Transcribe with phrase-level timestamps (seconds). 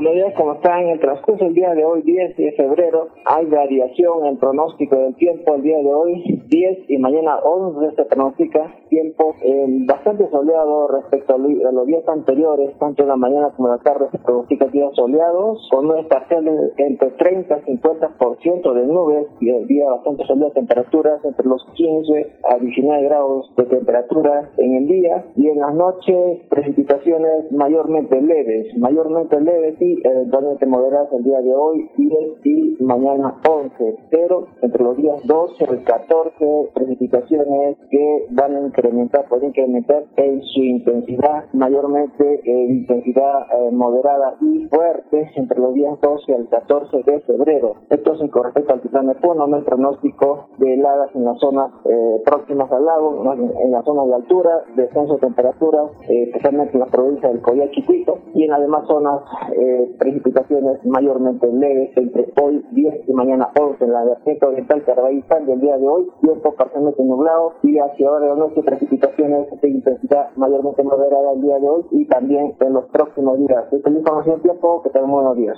[0.00, 0.80] días, ¿cómo están?
[0.82, 5.14] En el transcurso del día de hoy, 10 de febrero, hay variación en pronóstico del
[5.14, 10.88] tiempo el día de hoy, 10 y mañana 11 se pronostica tiempo eh, bastante soleado
[10.88, 14.66] respecto a, los días anteriores, tanto en la mañana como en la tarde se pronostica
[14.66, 20.26] días soleados, con nubes parciales entre 30 y 50% de nubes y el día bastante
[20.26, 25.60] soleado, temperaturas entre los 15 a 19 grados de temperatura en el día y en
[25.60, 30.64] las noches precipitaciones mayormente leves, mayormente leves y eventualmente
[31.12, 36.70] el día de hoy, 10 y mañana 11, pero entre los días 12 y 14
[36.74, 44.36] precipitaciones que van a incrementar, pueden incrementar en su intensidad, mayormente en intensidad eh, moderada
[44.40, 47.74] y fuerte entre los días 12 al 14 de febrero.
[47.90, 51.70] Esto es con respecto al plan de no el pronóstico de heladas en las zonas
[51.84, 56.80] eh, próximas al lago, en la zona de altura, descenso de temperaturas, eh, especialmente en
[56.80, 59.20] la provincia del Coyachiquito y en las demás zonas
[59.56, 65.46] eh, precipitaciones mayormente leves entre hoy 10 y mañana 11 en la vertiente oriental Carabajal
[65.46, 69.68] del día de hoy, tiempo parcialmente nublado y hacia ahora de la noche precipitaciones de
[69.68, 73.64] intensidad mayormente moderada el día de hoy y también en los próximos días.
[73.72, 75.56] Esta es la información tiempo, que tengan buenos días.